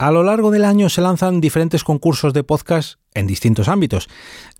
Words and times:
A 0.00 0.12
lo 0.12 0.22
largo 0.22 0.52
del 0.52 0.64
año 0.64 0.88
se 0.90 1.00
lanzan 1.00 1.40
diferentes 1.40 1.82
concursos 1.82 2.32
de 2.32 2.44
podcast 2.44 3.00
en 3.14 3.26
distintos 3.26 3.66
ámbitos. 3.66 4.08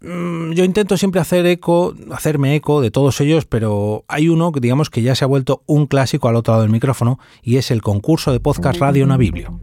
Mm, 0.00 0.50
yo 0.50 0.64
intento 0.64 0.96
siempre 0.96 1.21
hacer 1.21 1.46
eco, 1.46 1.95
hacerme 2.11 2.57
eco 2.57 2.80
de 2.80 2.91
todos 2.91 3.20
ellos, 3.20 3.46
pero 3.46 4.04
hay 4.08 4.28
uno 4.28 4.50
que 4.50 4.58
digamos 4.58 4.90
que 4.90 5.00
ya 5.00 5.14
se 5.14 5.22
ha 5.24 5.28
vuelto 5.28 5.62
un 5.66 5.86
clásico 5.86 6.26
al 6.26 6.34
otro 6.34 6.54
lado 6.54 6.62
del 6.62 6.72
micrófono 6.72 7.20
y 7.40 7.56
es 7.56 7.70
el 7.70 7.82
concurso 7.82 8.32
de 8.32 8.40
podcast 8.40 8.80
Radio 8.80 9.06
Naviblio. 9.06 9.61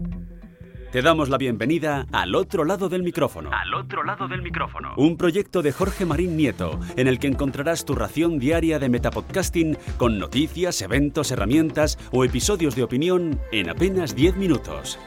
Te 0.93 1.01
damos 1.01 1.27
la 1.27 1.37
bienvenida 1.37 2.07
al 2.13 2.35
otro 2.35 2.63
lado 2.63 2.87
del 2.87 3.03
micrófono. 3.03 3.49
Al 3.51 3.73
otro 3.73 4.05
lado 4.05 4.29
del 4.29 4.41
micrófono. 4.41 4.93
Un 4.95 5.17
proyecto 5.17 5.61
de 5.61 5.73
Jorge 5.73 6.05
Marín 6.05 6.37
Nieto, 6.37 6.79
en 6.95 7.09
el 7.09 7.19
que 7.19 7.27
encontrarás 7.27 7.83
tu 7.83 7.95
ración 7.95 8.39
diaria 8.39 8.79
de 8.79 8.87
metapodcasting 8.87 9.77
con 9.97 10.19
noticias, 10.19 10.81
eventos, 10.81 11.31
herramientas 11.31 11.99
o 12.13 12.23
episodios 12.23 12.77
de 12.77 12.83
opinión 12.83 13.41
en 13.51 13.69
apenas 13.69 14.15
10 14.15 14.37
minutos. 14.37 14.97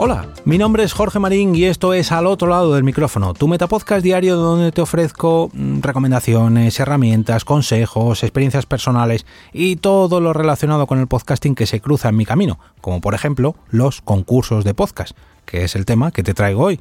Hola, 0.00 0.28
mi 0.44 0.58
nombre 0.58 0.84
es 0.84 0.92
Jorge 0.92 1.18
Marín 1.18 1.56
y 1.56 1.64
esto 1.64 1.92
es 1.92 2.12
Al 2.12 2.26
otro 2.26 2.46
lado 2.46 2.72
del 2.72 2.84
micrófono, 2.84 3.34
tu 3.34 3.48
metapodcast 3.48 4.00
diario 4.00 4.36
donde 4.36 4.70
te 4.70 4.80
ofrezco 4.80 5.50
mm, 5.52 5.80
recomendaciones, 5.80 6.78
herramientas, 6.78 7.44
consejos, 7.44 8.22
experiencias 8.22 8.64
personales 8.64 9.26
y 9.52 9.74
todo 9.74 10.20
lo 10.20 10.32
relacionado 10.32 10.86
con 10.86 11.00
el 11.00 11.08
podcasting 11.08 11.56
que 11.56 11.66
se 11.66 11.80
cruza 11.80 12.10
en 12.10 12.16
mi 12.16 12.24
camino, 12.24 12.60
como 12.80 13.00
por 13.00 13.14
ejemplo 13.14 13.56
los 13.70 14.00
concursos 14.00 14.62
de 14.62 14.72
podcast, 14.72 15.16
que 15.44 15.64
es 15.64 15.74
el 15.74 15.84
tema 15.84 16.12
que 16.12 16.22
te 16.22 16.32
traigo 16.32 16.62
hoy. 16.62 16.78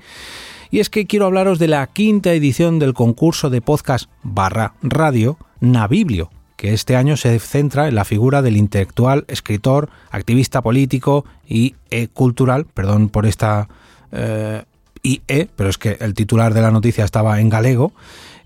Y 0.70 0.80
es 0.80 0.92
que 0.92 1.08
quiero 1.08 1.26
hablaros 1.26 1.58
de 1.58 1.70
la 1.70 1.88
quinta 1.88 2.34
edición 2.34 2.78
del 2.78 2.94
concurso 2.94 3.50
de 3.50 3.62
podcast 3.62 4.12
barra 4.22 4.76
radio 4.84 5.40
Naviblio, 5.60 6.30
que 6.58 6.74
este 6.74 6.96
año 6.96 7.16
se 7.16 7.40
centra 7.40 7.88
en 7.88 7.96
la 7.96 8.04
figura 8.04 8.42
del 8.42 8.58
intelectual, 8.58 9.24
escritor, 9.30 9.90
activista 10.10 10.62
político 10.62 11.24
y 11.48 11.76
e 11.90 12.10
cultural, 12.10 12.66
perdón 12.66 13.10
por 13.10 13.26
esta 13.26 13.70
eh, 14.12 14.64
IE, 15.04 15.48
pero 15.56 15.70
es 15.70 15.78
que 15.78 15.98
el 16.02 16.14
titular 16.16 16.54
de 16.54 16.62
la 16.62 16.72
noticia 16.72 17.06
estaba 17.06 17.40
en 17.40 17.50
galego, 17.50 17.94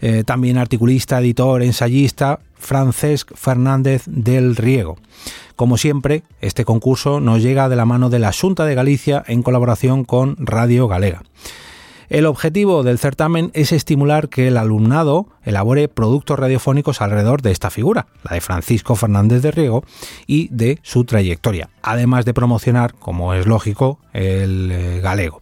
eh, 0.02 0.24
también 0.26 0.58
articulista, 0.58 1.20
editor, 1.20 1.64
ensayista, 1.64 2.40
Francesc 2.60 3.34
Fernández 3.34 4.04
del 4.06 4.56
Riego. 4.56 4.98
Como 5.56 5.78
siempre, 5.78 6.24
este 6.42 6.66
concurso 6.66 7.20
nos 7.20 7.42
llega 7.42 7.70
de 7.70 7.76
la 7.76 7.86
mano 7.86 8.10
de 8.10 8.20
la 8.20 8.34
Junta 8.34 8.66
de 8.66 8.76
Galicia 8.76 9.24
en 9.26 9.42
colaboración 9.42 10.04
con 10.04 10.36
Radio 10.38 10.88
Galega. 10.88 11.24
El 12.12 12.26
objetivo 12.26 12.84
del 12.84 13.00
certamen 13.00 13.52
es 13.54 13.72
estimular 13.72 14.28
que 14.28 14.50
el 14.50 14.58
alumnado 14.58 15.28
elabore 15.46 15.88
productos 15.88 16.38
radiofónicos 16.38 17.00
alrededor 17.00 17.42
de 17.42 17.52
esta 17.52 17.70
figura, 17.70 18.08
la 18.24 18.34
de 18.34 18.42
Francisco 18.42 18.98
Fernández 18.98 19.42
de 19.42 19.52
Riego, 19.52 19.86
y 20.28 20.50
de 20.50 20.80
su 20.84 21.06
trayectoria, 21.06 21.70
además 21.82 22.26
de 22.26 22.34
promocionar, 22.34 22.96
como 22.96 23.34
es 23.34 23.48
lógico, 23.48 23.98
el 24.12 24.70
eh, 24.74 25.00
galego. 25.00 25.40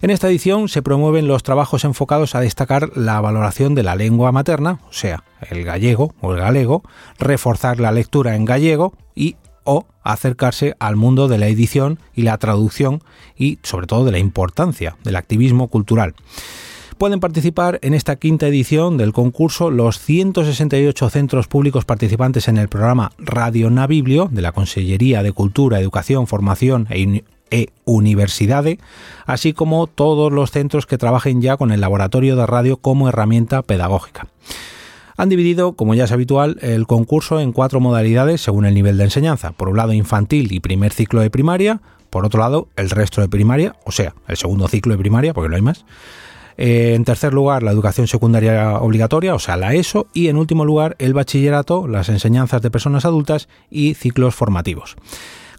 En 0.00 0.08
esta 0.08 0.28
edición 0.28 0.70
se 0.70 0.80
promueven 0.80 1.28
los 1.28 1.42
trabajos 1.42 1.84
enfocados 1.84 2.34
a 2.34 2.40
destacar 2.40 2.96
la 2.96 3.20
valoración 3.20 3.74
de 3.74 3.82
la 3.82 3.94
lengua 3.94 4.32
materna, 4.32 4.80
o 4.88 4.94
sea, 4.94 5.24
el 5.50 5.64
gallego 5.64 6.14
o 6.22 6.32
el 6.32 6.40
galego, 6.40 6.82
reforzar 7.18 7.78
la 7.78 7.92
lectura 7.92 8.36
en 8.36 8.46
gallego 8.46 8.94
y 9.14 9.36
o 9.64 9.86
acercarse 10.02 10.74
al 10.78 10.96
mundo 10.96 11.28
de 11.28 11.38
la 11.38 11.48
edición 11.48 11.98
y 12.14 12.22
la 12.22 12.38
traducción 12.38 13.02
y 13.36 13.58
sobre 13.62 13.86
todo 13.86 14.04
de 14.04 14.12
la 14.12 14.18
importancia 14.18 14.96
del 15.04 15.16
activismo 15.16 15.68
cultural. 15.68 16.14
Pueden 17.00 17.20
participar 17.20 17.78
en 17.80 17.94
esta 17.94 18.16
quinta 18.16 18.46
edición 18.46 18.98
del 18.98 19.14
concurso 19.14 19.70
los 19.70 19.98
168 20.00 21.08
centros 21.08 21.48
públicos 21.48 21.86
participantes 21.86 22.46
en 22.46 22.58
el 22.58 22.68
programa 22.68 23.12
Radio 23.16 23.70
Naviblio 23.70 24.28
de 24.30 24.42
la 24.42 24.52
Consellería 24.52 25.22
de 25.22 25.32
Cultura, 25.32 25.80
Educación, 25.80 26.26
Formación 26.26 26.86
e, 26.90 27.24
e 27.50 27.68
Universidades, 27.86 28.76
así 29.24 29.54
como 29.54 29.86
todos 29.86 30.30
los 30.30 30.50
centros 30.50 30.84
que 30.84 30.98
trabajen 30.98 31.40
ya 31.40 31.56
con 31.56 31.72
el 31.72 31.80
laboratorio 31.80 32.36
de 32.36 32.44
radio 32.44 32.76
como 32.76 33.08
herramienta 33.08 33.62
pedagógica. 33.62 34.28
Han 35.20 35.28
dividido, 35.28 35.74
como 35.74 35.94
ya 35.94 36.04
es 36.04 36.12
habitual, 36.12 36.56
el 36.62 36.86
concurso 36.86 37.40
en 37.40 37.52
cuatro 37.52 37.78
modalidades 37.78 38.40
según 38.40 38.64
el 38.64 38.72
nivel 38.72 38.96
de 38.96 39.04
enseñanza. 39.04 39.52
Por 39.52 39.68
un 39.68 39.76
lado, 39.76 39.92
infantil 39.92 40.50
y 40.50 40.60
primer 40.60 40.94
ciclo 40.94 41.20
de 41.20 41.28
primaria. 41.28 41.82
Por 42.08 42.24
otro 42.24 42.40
lado, 42.40 42.68
el 42.76 42.88
resto 42.88 43.20
de 43.20 43.28
primaria, 43.28 43.76
o 43.84 43.92
sea, 43.92 44.14
el 44.28 44.38
segundo 44.38 44.66
ciclo 44.66 44.94
de 44.94 44.98
primaria, 44.98 45.34
porque 45.34 45.50
no 45.50 45.56
hay 45.56 45.60
más. 45.60 45.84
Eh, 46.56 46.94
en 46.94 47.04
tercer 47.04 47.34
lugar, 47.34 47.62
la 47.62 47.70
educación 47.70 48.08
secundaria 48.08 48.78
obligatoria, 48.78 49.34
o 49.34 49.38
sea, 49.38 49.58
la 49.58 49.74
ESO. 49.74 50.06
Y 50.14 50.28
en 50.28 50.38
último 50.38 50.64
lugar, 50.64 50.96
el 50.98 51.12
bachillerato, 51.12 51.86
las 51.86 52.08
enseñanzas 52.08 52.62
de 52.62 52.70
personas 52.70 53.04
adultas 53.04 53.50
y 53.68 53.92
ciclos 53.92 54.34
formativos. 54.34 54.96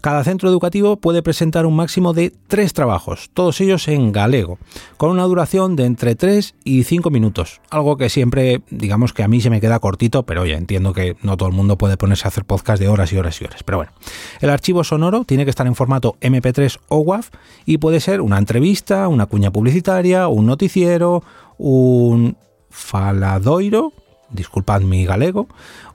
Cada 0.02 0.24
centro 0.24 0.48
educativo 0.48 0.96
puede 0.96 1.22
presentar 1.22 1.64
un 1.64 1.76
máximo 1.76 2.12
de 2.12 2.32
tres 2.48 2.72
trabajos, 2.72 3.30
todos 3.34 3.60
ellos 3.60 3.86
en 3.86 4.10
galego, 4.10 4.58
con 4.96 5.10
una 5.10 5.22
duración 5.22 5.76
de 5.76 5.84
entre 5.84 6.16
3 6.16 6.56
y 6.64 6.82
5 6.82 7.08
minutos, 7.10 7.60
algo 7.70 7.96
que 7.96 8.10
siempre, 8.10 8.62
digamos 8.68 9.12
que 9.12 9.22
a 9.22 9.28
mí 9.28 9.40
se 9.40 9.48
me 9.48 9.60
queda 9.60 9.78
cortito, 9.78 10.24
pero 10.24 10.42
oye, 10.42 10.54
entiendo 10.54 10.92
que 10.92 11.16
no 11.22 11.36
todo 11.36 11.48
el 11.48 11.54
mundo 11.54 11.78
puede 11.78 11.96
ponerse 11.96 12.26
a 12.26 12.30
hacer 12.30 12.44
podcast 12.44 12.82
de 12.82 12.88
horas 12.88 13.12
y 13.12 13.16
horas 13.16 13.40
y 13.40 13.44
horas. 13.44 13.62
Pero 13.62 13.78
bueno, 13.78 13.92
el 14.40 14.50
archivo 14.50 14.82
sonoro 14.82 15.22
tiene 15.22 15.44
que 15.44 15.50
estar 15.50 15.68
en 15.68 15.76
formato 15.76 16.16
MP3 16.20 16.80
o 16.88 16.98
WAV 16.98 17.26
y 17.64 17.78
puede 17.78 18.00
ser 18.00 18.22
una 18.22 18.38
entrevista, 18.38 19.06
una 19.06 19.26
cuña 19.26 19.52
publicitaria, 19.52 20.26
un 20.26 20.46
noticiero, 20.46 21.22
un 21.58 22.36
faladoiro, 22.70 23.92
disculpad 24.32 24.80
mi 24.80 25.04
galego, 25.04 25.46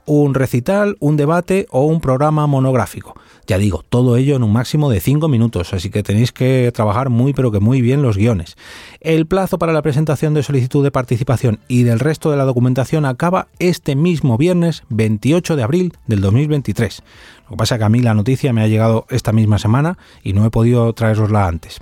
un 0.06 0.34
recital, 0.34 0.96
un 1.02 1.18
debate 1.18 1.68
o 1.72 1.82
un 1.82 2.00
programa 2.00 2.48
monográfico. 2.48 3.16
Ya 3.48 3.58
digo, 3.58 3.84
todo 3.88 4.18
ello 4.18 4.36
en 4.36 4.44
un 4.44 4.52
máximo 4.52 4.90
de 4.90 5.00
5 5.00 5.30
minutos, 5.30 5.74
así 5.74 5.90
que 5.90 6.04
tenéis 6.04 6.34
que 6.34 6.70
trabajar 6.74 7.10
muy 7.10 7.32
pero 7.32 7.50
que 7.50 7.62
muy 7.62 7.82
bien 7.82 8.02
los 8.02 8.18
guiones. 8.18 8.58
El 9.00 9.26
plazo 9.26 9.58
para 9.58 9.72
la 9.72 9.82
presentación 9.82 10.34
de 10.34 10.44
solicitud 10.44 10.84
de 10.84 10.92
participación 10.92 11.60
y 11.70 11.84
del 11.84 12.00
resto 12.00 12.30
de 12.30 12.36
la 12.36 12.44
documentación 12.44 13.06
acaba 13.06 13.48
este 13.60 13.96
mismo 13.96 14.38
viernes 14.38 14.84
28 14.90 15.56
de 15.56 15.64
abril 15.64 15.94
del 16.08 16.20
2023. 16.20 17.02
Lo 17.46 17.52
que 17.52 17.56
pasa 17.56 17.76
es 17.76 17.80
que 17.80 17.86
a 17.86 17.90
mí 17.90 18.02
la 18.02 18.14
noticia 18.14 18.52
me 18.52 18.62
ha 18.62 18.68
llegado 18.68 19.06
esta 19.10 19.32
misma 19.32 19.60
semana 19.60 19.98
y 20.24 20.34
no 20.34 20.46
he 20.46 20.50
podido 20.50 20.92
traerosla 20.92 21.48
antes. 21.48 21.80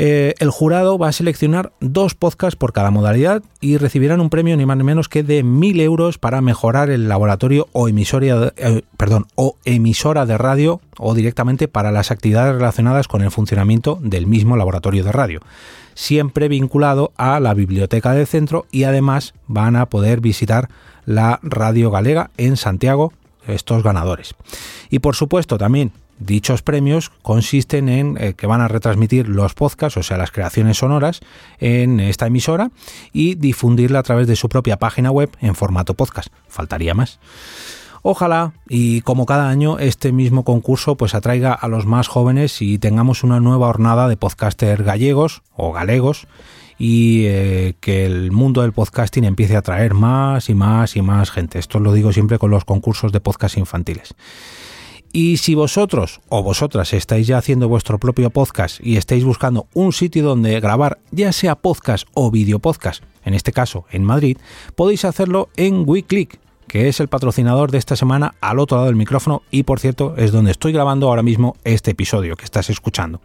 Eh, 0.00 0.34
el 0.38 0.50
jurado 0.50 0.96
va 0.96 1.08
a 1.08 1.12
seleccionar 1.12 1.72
dos 1.80 2.14
podcasts 2.14 2.54
por 2.54 2.72
cada 2.72 2.92
modalidad 2.92 3.42
y 3.60 3.78
recibirán 3.78 4.20
un 4.20 4.30
premio 4.30 4.56
ni 4.56 4.64
más 4.64 4.76
ni 4.76 4.84
menos 4.84 5.08
que 5.08 5.24
de 5.24 5.44
1.000 5.44 5.80
euros 5.80 6.18
para 6.18 6.40
mejorar 6.40 6.88
el 6.88 7.08
laboratorio 7.08 7.66
o 7.72 7.88
eh, 7.88 8.82
perdón, 8.96 9.26
o 9.34 9.56
emisora 9.64 10.24
de 10.24 10.38
radio 10.38 10.80
o 10.98 11.14
directamente 11.14 11.66
para 11.66 11.90
las 11.90 12.12
actividades 12.12 12.54
relacionadas 12.54 13.08
con 13.08 13.22
el 13.22 13.32
funcionamiento 13.32 13.98
del 14.00 14.28
mismo 14.28 14.56
laboratorio 14.56 15.02
de 15.02 15.10
radio. 15.10 15.40
Siempre 15.94 16.46
vinculado 16.46 17.10
a 17.16 17.40
la 17.40 17.52
biblioteca 17.54 18.12
del 18.12 18.28
centro 18.28 18.66
y 18.70 18.84
además 18.84 19.34
van 19.48 19.74
a 19.74 19.86
poder 19.86 20.20
visitar 20.20 20.68
la 21.06 21.40
Radio 21.42 21.90
Galega 21.90 22.30
en 22.36 22.56
Santiago 22.56 23.12
estos 23.48 23.82
ganadores. 23.82 24.36
Y 24.90 25.00
por 25.00 25.16
supuesto 25.16 25.58
también 25.58 25.90
Dichos 26.18 26.62
premios 26.62 27.10
consisten 27.22 27.88
en 27.88 28.16
eh, 28.18 28.34
que 28.34 28.46
van 28.46 28.60
a 28.60 28.68
retransmitir 28.68 29.28
los 29.28 29.54
podcasts, 29.54 29.96
o 29.96 30.02
sea, 30.02 30.16
las 30.16 30.30
creaciones 30.30 30.78
sonoras, 30.78 31.20
en 31.58 32.00
esta 32.00 32.26
emisora 32.26 32.70
y 33.12 33.34
difundirla 33.34 34.00
a 34.00 34.02
través 34.02 34.26
de 34.26 34.36
su 34.36 34.48
propia 34.48 34.78
página 34.78 35.10
web 35.10 35.30
en 35.40 35.54
formato 35.54 35.94
podcast. 35.94 36.28
Faltaría 36.48 36.94
más. 36.94 37.18
Ojalá 38.02 38.52
y 38.68 39.00
como 39.02 39.26
cada 39.26 39.48
año 39.48 39.78
este 39.78 40.12
mismo 40.12 40.44
concurso 40.44 40.96
pues 40.96 41.14
atraiga 41.14 41.52
a 41.52 41.68
los 41.68 41.86
más 41.86 42.08
jóvenes 42.08 42.62
y 42.62 42.78
tengamos 42.78 43.24
una 43.24 43.40
nueva 43.40 43.68
hornada 43.68 44.08
de 44.08 44.16
podcasters 44.16 44.84
gallegos 44.84 45.42
o 45.56 45.72
galegos 45.72 46.26
y 46.78 47.24
eh, 47.26 47.74
que 47.80 48.06
el 48.06 48.30
mundo 48.30 48.62
del 48.62 48.72
podcasting 48.72 49.24
empiece 49.24 49.56
a 49.56 49.60
atraer 49.60 49.94
más 49.94 50.48
y 50.48 50.54
más 50.54 50.96
y 50.96 51.02
más 51.02 51.30
gente. 51.30 51.58
Esto 51.58 51.80
lo 51.80 51.92
digo 51.92 52.12
siempre 52.12 52.38
con 52.38 52.50
los 52.50 52.64
concursos 52.64 53.10
de 53.10 53.20
podcast 53.20 53.58
infantiles. 53.58 54.14
Y 55.12 55.38
si 55.38 55.54
vosotros 55.54 56.20
o 56.28 56.42
vosotras 56.42 56.92
estáis 56.92 57.26
ya 57.26 57.38
haciendo 57.38 57.68
vuestro 57.68 57.98
propio 57.98 58.30
podcast 58.30 58.78
y 58.84 58.96
estáis 58.96 59.24
buscando 59.24 59.66
un 59.72 59.92
sitio 59.92 60.22
donde 60.22 60.60
grabar, 60.60 60.98
ya 61.10 61.32
sea 61.32 61.54
podcast 61.54 62.06
o 62.14 62.30
video 62.30 62.58
podcast, 62.58 63.02
en 63.24 63.34
este 63.34 63.52
caso 63.52 63.86
en 63.90 64.04
Madrid, 64.04 64.36
podéis 64.74 65.04
hacerlo 65.04 65.48
en 65.56 65.84
WeClick, 65.86 66.38
que 66.66 66.88
es 66.88 67.00
el 67.00 67.08
patrocinador 67.08 67.70
de 67.70 67.78
esta 67.78 67.96
semana 67.96 68.34
al 68.40 68.58
otro 68.58 68.76
lado 68.76 68.86
del 68.86 68.96
micrófono 68.96 69.42
y 69.50 69.62
por 69.62 69.80
cierto 69.80 70.14
es 70.18 70.30
donde 70.30 70.50
estoy 70.50 70.72
grabando 70.72 71.08
ahora 71.08 71.22
mismo 71.22 71.56
este 71.64 71.92
episodio 71.92 72.36
que 72.36 72.44
estás 72.44 72.68
escuchando. 72.68 73.20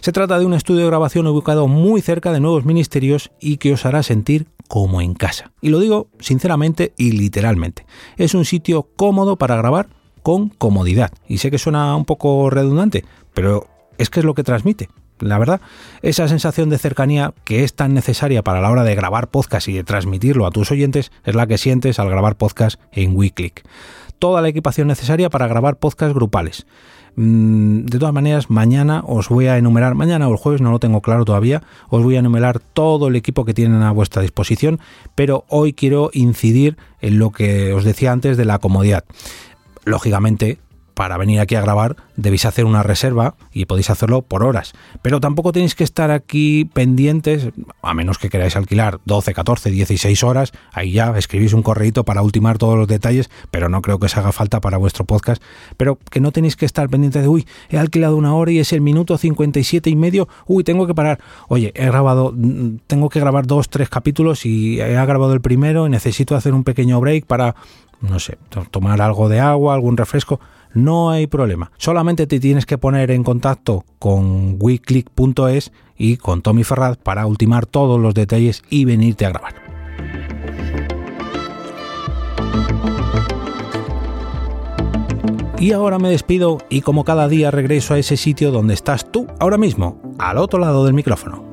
Se 0.00 0.12
trata 0.12 0.38
de 0.38 0.46
un 0.46 0.54
estudio 0.54 0.80
de 0.80 0.86
grabación 0.86 1.26
ubicado 1.26 1.66
muy 1.66 2.00
cerca 2.00 2.32
de 2.32 2.40
nuevos 2.40 2.64
ministerios 2.64 3.32
y 3.38 3.58
que 3.58 3.74
os 3.74 3.84
hará 3.84 4.02
sentir 4.02 4.46
como 4.66 5.02
en 5.02 5.14
casa. 5.14 5.50
Y 5.60 5.68
lo 5.68 5.80
digo 5.80 6.08
sinceramente 6.20 6.94
y 6.96 7.12
literalmente. 7.12 7.84
Es 8.16 8.34
un 8.34 8.44
sitio 8.44 8.88
cómodo 8.96 9.36
para 9.36 9.56
grabar 9.56 9.90
con 10.22 10.48
comodidad. 10.50 11.12
Y 11.28 11.38
sé 11.38 11.50
que 11.50 11.58
suena 11.58 11.94
un 11.96 12.04
poco 12.04 12.50
redundante, 12.50 13.04
pero 13.34 13.66
es 13.98 14.10
que 14.10 14.20
es 14.20 14.26
lo 14.26 14.34
que 14.34 14.44
transmite. 14.44 14.88
La 15.20 15.38
verdad, 15.38 15.60
esa 16.02 16.28
sensación 16.28 16.70
de 16.70 16.78
cercanía 16.78 17.34
que 17.44 17.62
es 17.62 17.74
tan 17.74 17.92
necesaria 17.92 18.42
para 18.42 18.60
la 18.60 18.70
hora 18.70 18.84
de 18.84 18.94
grabar 18.94 19.28
podcast 19.28 19.68
y 19.68 19.74
de 19.74 19.84
transmitirlo 19.84 20.46
a 20.46 20.50
tus 20.50 20.70
oyentes 20.70 21.12
es 21.24 21.34
la 21.34 21.46
que 21.46 21.58
sientes 21.58 21.98
al 21.98 22.08
grabar 22.08 22.36
podcast 22.36 22.80
en 22.92 23.16
WeClick. 23.16 23.62
toda 24.18 24.42
la 24.42 24.48
equipación 24.48 24.86
necesaria 24.86 25.30
para 25.30 25.48
grabar 25.48 25.76
podcast 25.76 26.14
grupales. 26.14 26.66
Mm, 27.16 27.86
de 27.86 27.98
todas 27.98 28.14
maneras, 28.14 28.50
mañana 28.50 29.02
os 29.06 29.28
voy 29.28 29.46
a 29.46 29.58
enumerar, 29.58 29.94
mañana 29.94 30.28
o 30.28 30.32
el 30.32 30.36
jueves, 30.36 30.60
no 30.60 30.70
lo 30.70 30.78
tengo 30.78 31.00
claro 31.00 31.24
todavía, 31.24 31.62
os 31.88 32.02
voy 32.02 32.16
a 32.16 32.20
enumerar 32.20 32.60
todo 32.60 33.08
el 33.08 33.16
equipo 33.16 33.44
que 33.44 33.54
tienen 33.54 33.82
a 33.82 33.92
vuestra 33.92 34.22
disposición, 34.22 34.78
pero 35.14 35.44
hoy 35.48 35.72
quiero 35.72 36.10
incidir 36.12 36.76
en 37.00 37.18
lo 37.18 37.30
que 37.30 37.72
os 37.72 37.84
decía 37.84 38.12
antes 38.12 38.36
de 38.36 38.44
la 38.44 38.58
comodidad. 38.58 39.04
Lógicamente, 39.84 40.58
para 41.00 41.16
venir 41.16 41.40
aquí 41.40 41.54
a 41.54 41.62
grabar 41.62 41.96
debéis 42.16 42.44
hacer 42.44 42.66
una 42.66 42.82
reserva 42.82 43.34
y 43.54 43.64
podéis 43.64 43.88
hacerlo 43.88 44.20
por 44.20 44.44
horas. 44.44 44.74
Pero 45.00 45.18
tampoco 45.18 45.50
tenéis 45.50 45.74
que 45.74 45.82
estar 45.82 46.10
aquí 46.10 46.66
pendientes, 46.74 47.48
a 47.80 47.94
menos 47.94 48.18
que 48.18 48.28
queráis 48.28 48.54
alquilar 48.54 49.00
12, 49.06 49.32
14, 49.32 49.70
16 49.70 50.22
horas, 50.24 50.52
ahí 50.74 50.92
ya 50.92 51.16
escribís 51.16 51.54
un 51.54 51.62
correito 51.62 52.04
para 52.04 52.20
ultimar 52.20 52.58
todos 52.58 52.76
los 52.76 52.86
detalles, 52.86 53.30
pero 53.50 53.70
no 53.70 53.80
creo 53.80 53.98
que 53.98 54.10
se 54.10 54.20
haga 54.20 54.30
falta 54.32 54.60
para 54.60 54.76
vuestro 54.76 55.06
podcast. 55.06 55.42
Pero 55.78 55.98
que 56.10 56.20
no 56.20 56.32
tenéis 56.32 56.56
que 56.56 56.66
estar 56.66 56.90
pendientes 56.90 57.22
de, 57.22 57.28
uy, 57.28 57.46
he 57.70 57.78
alquilado 57.78 58.18
una 58.18 58.34
hora 58.34 58.52
y 58.52 58.58
es 58.58 58.74
el 58.74 58.82
minuto 58.82 59.16
57 59.16 59.88
y 59.88 59.96
medio, 59.96 60.28
uy, 60.46 60.64
tengo 60.64 60.86
que 60.86 60.94
parar. 60.94 61.18
Oye, 61.48 61.72
he 61.76 61.86
grabado, 61.86 62.34
mm, 62.36 62.80
tengo 62.86 63.08
que 63.08 63.20
grabar 63.20 63.46
dos, 63.46 63.70
tres 63.70 63.88
capítulos 63.88 64.44
y 64.44 64.82
he 64.82 64.92
grabado 64.92 65.32
el 65.32 65.40
primero 65.40 65.86
y 65.86 65.90
necesito 65.90 66.36
hacer 66.36 66.52
un 66.52 66.62
pequeño 66.62 67.00
break 67.00 67.24
para, 67.24 67.54
no 68.00 68.18
sé, 68.18 68.38
tomar 68.70 69.00
algo 69.02 69.28
de 69.28 69.40
agua, 69.40 69.74
algún 69.74 69.96
refresco 69.96 70.40
no 70.72 71.10
hay 71.10 71.26
problema. 71.26 71.72
Solamente 71.78 72.26
te 72.26 72.40
tienes 72.40 72.66
que 72.66 72.78
poner 72.78 73.10
en 73.10 73.24
contacto 73.24 73.84
con 73.98 74.56
weclick.es 74.60 75.72
y 75.96 76.16
con 76.16 76.42
Tommy 76.42 76.64
Ferraz 76.64 76.96
para 76.96 77.26
ultimar 77.26 77.66
todos 77.66 78.00
los 78.00 78.14
detalles 78.14 78.62
y 78.70 78.84
venirte 78.84 79.26
a 79.26 79.30
grabar. 79.30 79.54
Y 85.58 85.72
ahora 85.72 85.98
me 85.98 86.08
despido 86.08 86.58
y 86.70 86.80
como 86.80 87.04
cada 87.04 87.28
día 87.28 87.50
regreso 87.50 87.92
a 87.92 87.98
ese 87.98 88.16
sitio 88.16 88.50
donde 88.50 88.72
estás 88.72 89.12
tú 89.12 89.26
ahora 89.38 89.58
mismo, 89.58 90.00
al 90.18 90.38
otro 90.38 90.58
lado 90.58 90.86
del 90.86 90.94
micrófono. 90.94 91.49